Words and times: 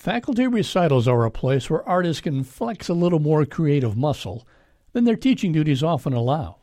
Faculty 0.00 0.46
recitals 0.46 1.06
are 1.06 1.26
a 1.26 1.30
place 1.30 1.68
where 1.68 1.86
artists 1.86 2.22
can 2.22 2.42
flex 2.42 2.88
a 2.88 2.94
little 2.94 3.18
more 3.18 3.44
creative 3.44 3.98
muscle 3.98 4.48
than 4.94 5.04
their 5.04 5.14
teaching 5.14 5.52
duties 5.52 5.82
often 5.82 6.14
allow. 6.14 6.56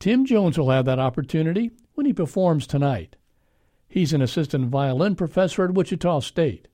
Tim 0.00 0.26
Jones 0.26 0.58
will 0.58 0.70
have 0.70 0.84
that 0.86 0.98
opportunity 0.98 1.70
when 1.94 2.06
he 2.06 2.12
performs 2.12 2.66
tonight. 2.66 3.14
He's 3.86 4.12
an 4.12 4.20
assistant 4.20 4.66
violin 4.66 5.14
professor 5.14 5.64
at 5.64 5.74
Wichita 5.74 6.18
State. 6.18 6.66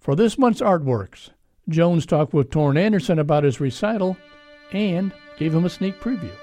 For 0.00 0.16
this 0.16 0.38
month's 0.38 0.60
Artworks, 0.60 1.30
Jones 1.68 2.04
talked 2.04 2.34
with 2.34 2.50
Torin 2.50 2.76
Andersen 2.76 3.20
about 3.20 3.44
his 3.44 3.60
recital 3.60 4.16
and 4.72 5.12
gave 5.38 5.54
him 5.54 5.64
a 5.64 5.70
sneak 5.70 6.00
preview. 6.00 6.34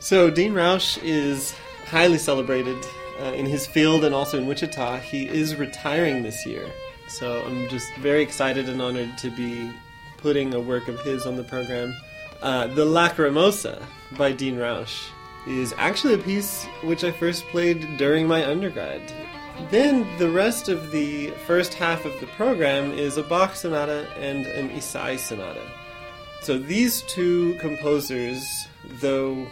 So, 0.00 0.28
Dean 0.28 0.52
Roush 0.52 1.02
is 1.02 1.54
highly 1.86 2.18
celebrated 2.18 2.84
uh, 3.22 3.32
in 3.32 3.46
his 3.46 3.66
field 3.66 4.04
and 4.04 4.14
also 4.14 4.36
in 4.36 4.46
Wichita. 4.46 4.98
He 4.98 5.26
is 5.26 5.56
retiring 5.56 6.22
this 6.22 6.44
year. 6.44 6.70
So 7.10 7.44
I'm 7.44 7.68
just 7.68 7.92
very 7.96 8.22
excited 8.22 8.68
and 8.68 8.80
honored 8.80 9.18
to 9.18 9.30
be 9.30 9.72
putting 10.18 10.54
a 10.54 10.60
work 10.60 10.86
of 10.86 11.00
his 11.00 11.26
on 11.26 11.36
the 11.36 11.42
program. 11.42 11.94
Uh, 12.40 12.68
the 12.68 12.84
Lacrimosa 12.84 13.82
by 14.16 14.30
Dean 14.32 14.56
Roush 14.56 15.08
is 15.46 15.74
actually 15.76 16.14
a 16.14 16.18
piece 16.18 16.64
which 16.84 17.02
I 17.02 17.10
first 17.10 17.44
played 17.48 17.96
during 17.96 18.28
my 18.28 18.46
undergrad. 18.46 19.02
Then 19.70 20.06
the 20.18 20.30
rest 20.30 20.68
of 20.68 20.92
the 20.92 21.30
first 21.46 21.74
half 21.74 22.04
of 22.04 22.18
the 22.20 22.26
program 22.28 22.92
is 22.92 23.16
a 23.16 23.24
Bach 23.24 23.56
sonata 23.56 24.08
and 24.16 24.46
an 24.46 24.70
Ysaÿe 24.70 25.18
sonata. 25.18 25.62
So 26.42 26.58
these 26.58 27.02
two 27.02 27.56
composers, 27.60 28.68
though 29.00 29.46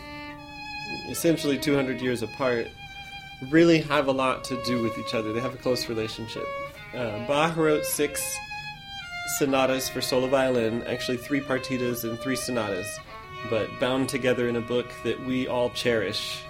essentially 1.11 1.59
200 1.59 2.01
years 2.01 2.23
apart, 2.23 2.69
really 3.51 3.79
have 3.83 4.07
a 4.07 4.13
lot 4.13 4.45
to 4.45 4.63
do 4.65 4.81
with 4.81 4.97
each 4.97 5.13
other. 5.13 5.33
They 5.33 5.41
have 5.41 5.55
a 5.55 5.59
close 5.59 5.89
relationship. 5.89 6.47
Uh, 6.95 7.27
Bach 7.27 7.57
wrote 7.57 7.85
six 7.85 8.37
sonatas 9.37 9.89
for 9.89 10.01
solo 10.01 10.27
violin, 10.27 10.83
actually 10.85 11.19
three 11.19 11.41
partitas 11.41 12.09
and 12.09 12.19
three 12.19 12.37
sonatas, 12.37 12.87
but 13.51 13.69
bound 13.79 14.09
together 14.09 14.49
in 14.49 14.57
a 14.57 14.61
book 14.61 14.87
that 15.05 15.25
we 15.27 15.47
all 15.47 15.71
cherish. 15.71 16.43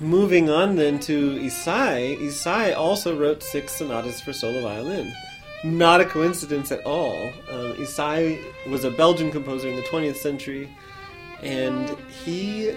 Moving 0.00 0.50
on 0.50 0.76
then 0.76 0.98
to 1.00 1.38
Ysaÿe, 1.38 2.18
Ysaÿe 2.18 2.76
also 2.76 3.16
wrote 3.16 3.42
six 3.42 3.74
sonatas 3.74 4.20
for 4.20 4.32
solo 4.32 4.62
violin. 4.62 5.12
Not 5.62 6.00
a 6.00 6.04
coincidence 6.04 6.72
at 6.72 6.84
all. 6.84 7.28
Um, 7.50 7.74
Ysaÿe 7.74 8.42
was 8.70 8.84
a 8.84 8.90
Belgian 8.90 9.30
composer 9.30 9.68
in 9.68 9.76
the 9.76 9.82
20th 9.82 10.16
century, 10.16 10.68
and 11.42 11.88
he, 12.24 12.74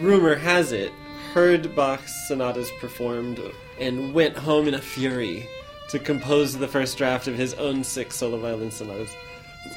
rumor 0.00 0.34
has 0.34 0.72
it, 0.72 0.90
heard 1.32 1.74
Bach's 1.76 2.26
sonatas 2.26 2.70
performed 2.80 3.40
and 3.78 4.12
went 4.12 4.36
home 4.36 4.66
in 4.66 4.74
a 4.74 4.80
fury 4.80 5.48
to 5.90 5.98
compose 5.98 6.56
the 6.56 6.68
first 6.68 6.96
draft 6.96 7.26
of 7.26 7.34
his 7.34 7.54
own 7.54 7.82
six 7.82 8.16
solo 8.16 8.38
violin 8.38 8.70
sonatas. 8.70 9.10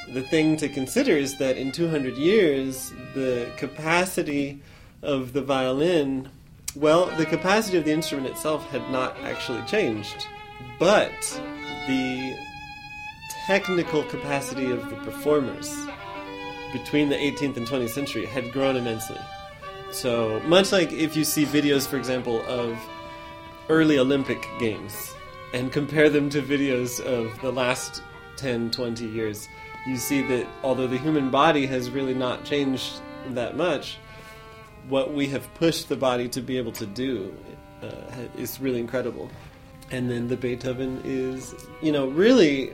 The 0.09 0.21
thing 0.21 0.55
to 0.57 0.69
consider 0.69 1.13
is 1.17 1.37
that 1.39 1.57
in 1.57 1.71
200 1.71 2.15
years, 2.15 2.93
the 3.15 3.51
capacity 3.57 4.61
of 5.01 5.33
the 5.33 5.41
violin, 5.41 6.29
well, 6.75 7.07
the 7.17 7.25
capacity 7.25 7.77
of 7.77 7.85
the 7.85 7.91
instrument 7.91 8.27
itself 8.27 8.69
had 8.69 8.89
not 8.91 9.17
actually 9.21 9.61
changed, 9.63 10.27
but 10.79 11.11
the 11.87 12.35
technical 13.45 14.03
capacity 14.03 14.71
of 14.71 14.89
the 14.89 14.95
performers 14.97 15.75
between 16.71 17.09
the 17.09 17.15
18th 17.15 17.57
and 17.57 17.67
20th 17.67 17.89
century 17.89 18.25
had 18.25 18.51
grown 18.51 18.75
immensely. 18.75 19.19
So, 19.91 20.39
much 20.45 20.71
like 20.71 20.91
if 20.91 21.15
you 21.15 21.23
see 21.23 21.45
videos, 21.45 21.87
for 21.87 21.97
example, 21.97 22.43
of 22.47 22.77
early 23.69 23.99
Olympic 23.99 24.47
Games, 24.59 25.13
and 25.53 25.71
compare 25.71 26.09
them 26.09 26.29
to 26.31 26.41
videos 26.41 26.99
of 26.99 27.39
the 27.41 27.51
last 27.51 28.01
10, 28.37 28.71
20 28.71 29.05
years, 29.05 29.47
you 29.87 29.97
see 29.97 30.21
that 30.23 30.47
although 30.63 30.87
the 30.87 30.97
human 30.97 31.29
body 31.29 31.65
has 31.67 31.89
really 31.91 32.13
not 32.13 32.43
changed 32.43 33.01
that 33.29 33.55
much, 33.55 33.97
what 34.89 35.13
we 35.13 35.27
have 35.27 35.53
pushed 35.53 35.89
the 35.89 35.95
body 35.95 36.27
to 36.29 36.41
be 36.41 36.57
able 36.57 36.71
to 36.71 36.85
do 36.85 37.33
uh, 37.81 37.87
is 38.37 38.59
really 38.59 38.79
incredible. 38.79 39.29
And 39.91 40.09
then 40.09 40.27
the 40.27 40.37
Beethoven 40.37 41.01
is, 41.05 41.53
you 41.81 41.91
know, 41.91 42.07
really 42.07 42.73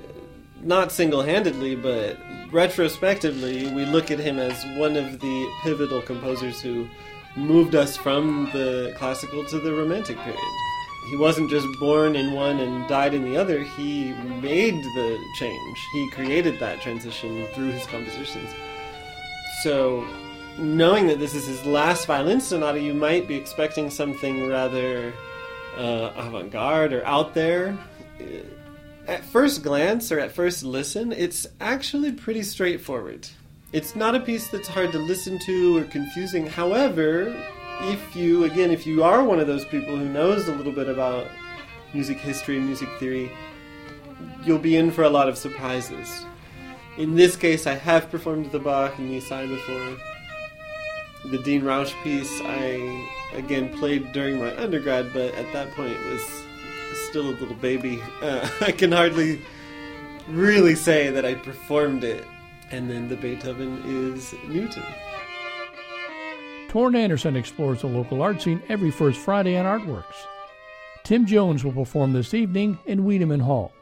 not 0.61 0.91
single 0.91 1.21
handedly, 1.21 1.75
but 1.75 2.17
retrospectively, 2.51 3.73
we 3.73 3.85
look 3.85 4.09
at 4.09 4.19
him 4.19 4.39
as 4.39 4.63
one 4.77 4.95
of 4.95 5.19
the 5.19 5.51
pivotal 5.63 6.01
composers 6.01 6.61
who 6.61 6.87
moved 7.35 7.75
us 7.75 7.97
from 7.97 8.49
the 8.53 8.93
classical 8.97 9.43
to 9.45 9.59
the 9.59 9.73
romantic 9.73 10.17
period 10.19 10.68
he 11.09 11.15
wasn't 11.15 11.49
just 11.49 11.67
born 11.79 12.15
in 12.15 12.33
one 12.33 12.59
and 12.59 12.87
died 12.87 13.13
in 13.15 13.23
the 13.23 13.35
other. 13.35 13.63
He 13.63 14.13
made 14.41 14.75
the 14.83 15.19
change. 15.35 15.87
He 15.91 16.09
created 16.11 16.59
that 16.59 16.81
transition 16.81 17.47
through 17.53 17.71
his 17.71 17.85
compositions. 17.87 18.49
So, 19.63 20.07
knowing 20.59 21.07
that 21.07 21.17
this 21.17 21.33
is 21.33 21.47
his 21.47 21.65
last 21.65 22.05
violin 22.05 22.39
sonata, 22.39 22.79
you 22.79 22.93
might 22.93 23.27
be 23.27 23.35
expecting 23.35 23.89
something 23.89 24.47
rather 24.47 25.11
uh, 25.77 26.13
avant 26.15 26.51
garde 26.51 26.93
or 26.93 27.03
out 27.05 27.33
there. 27.33 27.77
At 29.07 29.25
first 29.25 29.63
glance 29.63 30.11
or 30.11 30.19
at 30.19 30.31
first 30.31 30.63
listen, 30.63 31.11
it's 31.11 31.47
actually 31.59 32.11
pretty 32.11 32.43
straightforward. 32.43 33.27
It's 33.71 33.95
not 33.95 34.13
a 34.13 34.19
piece 34.19 34.47
that's 34.49 34.67
hard 34.67 34.91
to 34.91 34.99
listen 34.99 35.39
to 35.39 35.77
or 35.77 35.83
confusing. 35.85 36.45
However, 36.45 37.35
if 37.81 38.15
you, 38.15 38.43
again, 38.43 38.71
if 38.71 38.85
you 38.85 39.03
are 39.03 39.23
one 39.23 39.39
of 39.39 39.47
those 39.47 39.65
people 39.65 39.95
who 39.97 40.07
knows 40.07 40.47
a 40.47 40.53
little 40.53 40.71
bit 40.71 40.89
about 40.89 41.27
music 41.93 42.17
history, 42.17 42.57
and 42.57 42.65
music 42.65 42.89
theory, 42.99 43.31
you'll 44.43 44.59
be 44.59 44.75
in 44.75 44.91
for 44.91 45.03
a 45.03 45.09
lot 45.09 45.27
of 45.27 45.37
surprises. 45.37 46.25
In 46.97 47.15
this 47.15 47.35
case, 47.35 47.65
I 47.65 47.75
have 47.75 48.11
performed 48.11 48.51
the 48.51 48.59
Bach 48.59 48.97
and 48.97 49.09
the 49.09 49.17
Ysaÿe 49.17 49.47
before. 49.47 51.31
The 51.31 51.37
Dean 51.43 51.61
Roush 51.61 51.93
piece, 52.03 52.41
I 52.43 53.07
again 53.33 53.77
played 53.77 54.11
during 54.11 54.39
my 54.39 54.55
undergrad, 54.57 55.11
but 55.13 55.33
at 55.35 55.51
that 55.53 55.71
point 55.71 55.91
it 55.91 56.11
was 56.11 56.43
still 57.09 57.29
a 57.29 57.35
little 57.39 57.55
baby. 57.55 58.01
Uh, 58.21 58.49
I 58.61 58.71
can 58.71 58.91
hardly 58.91 59.41
really 60.27 60.75
say 60.75 61.09
that 61.09 61.25
I 61.25 61.35
performed 61.35 62.03
it. 62.03 62.25
And 62.71 62.89
then 62.89 63.07
the 63.07 63.15
Beethoven 63.15 63.81
is 64.13 64.33
new 64.47 64.67
to. 64.67 64.83
Torin 66.69 66.95
Andersen 66.95 67.35
explores 67.35 67.81
the 67.81 67.87
local 67.87 68.21
art 68.21 68.43
scene 68.43 68.61
every 68.69 68.91
first 68.91 69.19
Friday 69.19 69.57
on 69.57 69.65
Artworks. 69.65 70.03
Tim 71.03 71.25
Jones 71.25 71.63
will 71.63 71.71
perform 71.71 72.13
this 72.13 72.35
evening 72.35 72.77
in 72.85 73.05
Wiedemann 73.05 73.39
Hall. 73.39 73.73